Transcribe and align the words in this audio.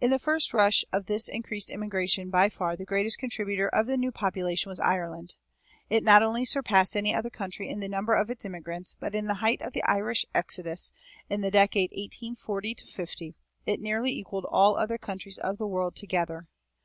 In 0.00 0.10
the 0.12 0.20
first 0.20 0.54
rush 0.54 0.84
of 0.92 1.06
this 1.06 1.26
increased 1.26 1.68
immigration 1.68 2.30
by 2.30 2.48
far 2.48 2.76
the 2.76 2.84
greatest 2.84 3.18
contributor 3.18 3.68
of 3.68 3.88
new 3.88 4.12
population 4.12 4.70
was 4.70 4.78
Ireland. 4.78 5.34
It 5.90 6.04
not 6.04 6.22
only 6.22 6.44
surpassed 6.44 6.96
any 6.96 7.12
other 7.12 7.28
country 7.28 7.68
in 7.68 7.80
the 7.80 7.88
number 7.88 8.14
of 8.14 8.30
its 8.30 8.44
immigrants, 8.44 8.94
but 9.00 9.16
in 9.16 9.26
the 9.26 9.34
height 9.42 9.60
of 9.60 9.72
the 9.72 9.82
Irish 9.82 10.24
exodus, 10.32 10.92
in 11.28 11.40
the 11.40 11.50
decade 11.50 11.90
1840 11.90 12.76
50, 12.94 13.34
it 13.66 13.80
nearly 13.80 14.12
equaled 14.12 14.46
all 14.48 14.76
other 14.76 14.96
countries 14.96 15.38
of 15.38 15.58
the 15.58 15.66
world 15.66 15.96
together. 15.96 16.46